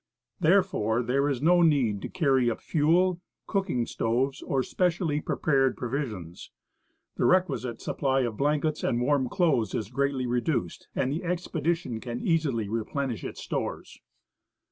[0.39, 6.49] Therefore, there is no need to carry up fuel, cooking stoves, or specially prepared provisions;
[7.17, 12.19] the requisite supply of blankets and warm clothes is gready reduced, and the expedition can
[12.19, 13.99] easily replenish its stores.